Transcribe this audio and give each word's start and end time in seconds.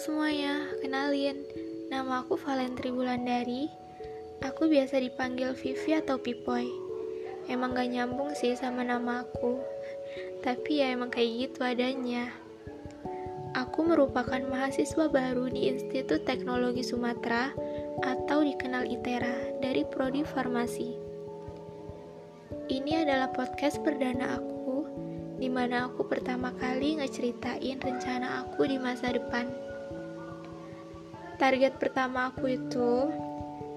semuanya, 0.00 0.66
kenalin, 0.82 1.46
nama 1.94 2.26
aku 2.26 2.34
Valentri 2.34 2.90
Wulandari. 2.90 3.70
Aku 4.42 4.66
biasa 4.66 4.98
dipanggil 4.98 5.54
Vivi 5.54 5.94
atau 5.94 6.18
Pipoy. 6.18 6.66
Emang 7.46 7.78
gak 7.78 7.86
nyambung 7.86 8.34
sih 8.34 8.58
sama 8.58 8.82
nama 8.82 9.22
aku, 9.22 9.62
tapi 10.42 10.82
ya 10.82 10.90
emang 10.90 11.14
kayak 11.14 11.46
gitu 11.46 11.62
adanya. 11.62 12.34
Aku 13.54 13.86
merupakan 13.86 14.42
mahasiswa 14.42 15.06
baru 15.06 15.46
di 15.46 15.70
Institut 15.70 16.26
Teknologi 16.26 16.82
Sumatera 16.82 17.54
atau 18.02 18.42
dikenal 18.42 18.90
ITERA 18.90 19.62
dari 19.62 19.86
Prodi 19.86 20.26
Farmasi. 20.26 20.98
Ini 22.66 23.06
adalah 23.06 23.30
podcast 23.30 23.78
perdana 23.86 24.34
aku 24.34 24.49
di 25.40 25.48
mana 25.48 25.88
aku 25.88 26.04
pertama 26.04 26.52
kali 26.52 27.00
ngeceritain 27.00 27.80
rencana 27.80 28.44
aku 28.44 28.68
di 28.68 28.76
masa 28.76 29.16
depan. 29.16 29.48
Target 31.40 31.80
pertama 31.80 32.28
aku 32.28 32.60
itu 32.60 33.08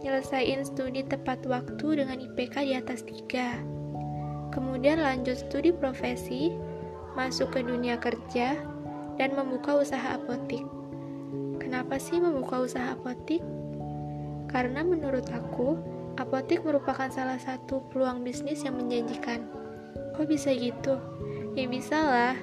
nyelesain 0.03 0.67
studi 0.67 1.07
tepat 1.07 1.47
waktu 1.47 2.03
dengan 2.03 2.19
IPK 2.19 2.55
di 2.67 2.75
atas 2.75 3.07
3. 3.07 4.51
Kemudian 4.51 4.99
lanjut 4.99 5.39
studi 5.39 5.71
profesi, 5.71 6.51
masuk 7.15 7.55
ke 7.55 7.63
dunia 7.63 7.95
kerja, 7.95 8.59
dan 9.15 9.31
membuka 9.31 9.79
usaha 9.79 10.19
apotik. 10.19 10.67
Kenapa 11.63 11.95
sih 11.95 12.19
membuka 12.19 12.59
usaha 12.59 12.91
apotik? 12.91 13.39
Karena 14.51 14.83
menurut 14.83 15.25
aku, 15.31 15.79
apotik 16.19 16.61
merupakan 16.67 17.07
salah 17.07 17.39
satu 17.39 17.81
peluang 17.89 18.27
bisnis 18.27 18.67
yang 18.67 18.75
menjanjikan. 18.75 19.47
Kok 20.13 20.27
bisa 20.29 20.51
gitu? 20.53 20.99
Ya 21.53 21.69
bisa 21.69 21.97
lah, 22.01 22.35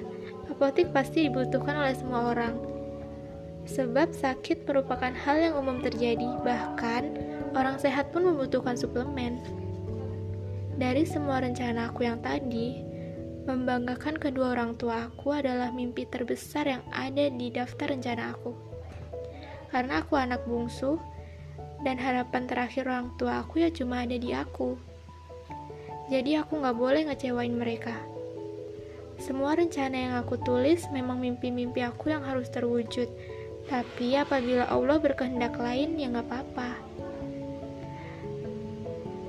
apotik 0.47 0.95
pasti 0.95 1.27
dibutuhkan 1.27 1.75
oleh 1.75 1.91
semua 1.91 2.31
orang. 2.31 2.55
Sebab 3.67 4.15
sakit 4.15 4.63
merupakan 4.63 5.11
hal 5.11 5.37
yang 5.37 5.53
umum 5.59 5.83
terjadi, 5.83 6.39
bahkan 6.41 7.11
orang 7.51 7.75
sehat 7.75 8.15
pun 8.15 8.23
membutuhkan 8.23 8.79
suplemen. 8.79 9.43
Dari 10.79 11.03
semua 11.03 11.43
rencana 11.43 11.91
aku 11.91 12.07
yang 12.07 12.23
tadi, 12.23 12.81
membanggakan 13.45 14.15
kedua 14.15 14.55
orang 14.55 14.79
tua 14.79 15.11
aku 15.11 15.35
adalah 15.35 15.69
mimpi 15.75 16.07
terbesar 16.07 16.65
yang 16.65 16.83
ada 16.95 17.27
di 17.27 17.51
daftar 17.51 17.91
rencana 17.91 18.31
aku. 18.31 18.55
Karena 19.69 20.01
aku 20.01 20.15
anak 20.15 20.41
bungsu, 20.47 20.97
dan 21.83 21.99
harapan 21.99 22.47
terakhir 22.47 22.87
orang 22.87 23.11
tua 23.19 23.43
aku 23.43 23.61
ya 23.61 23.69
cuma 23.73 24.07
ada 24.07 24.15
di 24.15 24.31
aku. 24.31 24.77
Jadi 26.07 26.39
aku 26.39 26.59
gak 26.63 26.77
boleh 26.79 27.07
ngecewain 27.07 27.55
mereka. 27.55 28.10
Semua 29.21 29.53
rencana 29.53 29.93
yang 29.93 30.13
aku 30.17 30.41
tulis 30.41 30.89
memang 30.89 31.21
mimpi-mimpi 31.21 31.85
aku 31.85 32.09
yang 32.09 32.25
harus 32.25 32.49
terwujud. 32.49 33.05
Tapi 33.69 34.17
apabila 34.17 34.65
Allah 34.65 34.97
berkehendak 34.97 35.61
lain, 35.61 35.93
ya 36.01 36.09
nggak 36.09 36.25
apa-apa. 36.25 36.69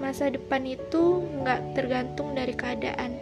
Masa 0.00 0.32
depan 0.32 0.64
itu 0.64 1.20
nggak 1.44 1.76
tergantung 1.76 2.32
dari 2.32 2.56
keadaan, 2.56 3.20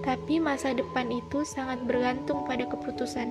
tapi 0.00 0.40
masa 0.40 0.72
depan 0.72 1.12
itu 1.12 1.44
sangat 1.44 1.84
bergantung 1.84 2.48
pada 2.48 2.64
keputusan. 2.64 3.28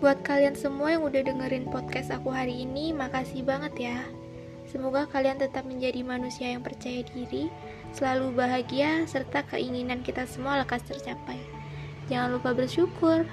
Buat 0.00 0.24
kalian 0.24 0.56
semua 0.56 0.96
yang 0.96 1.06
udah 1.06 1.22
dengerin 1.28 1.68
podcast 1.68 2.10
aku 2.10 2.32
hari 2.32 2.64
ini, 2.64 2.90
makasih 2.90 3.44
banget 3.44 3.92
ya. 3.92 3.98
Semoga 4.72 5.04
kalian 5.04 5.36
tetap 5.36 5.68
menjadi 5.68 6.00
manusia 6.00 6.48
yang 6.48 6.64
percaya 6.64 7.04
diri, 7.04 7.52
selalu 7.92 8.32
bahagia, 8.32 9.04
serta 9.04 9.44
keinginan 9.44 10.00
kita 10.00 10.24
semua 10.24 10.64
lekas 10.64 10.80
tercapai. 10.88 11.36
Jangan 12.08 12.40
lupa 12.40 12.56
bersyukur. 12.56 13.28